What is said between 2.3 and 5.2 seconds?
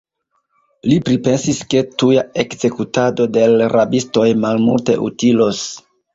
ekzekutado de l' rabistoj malmulte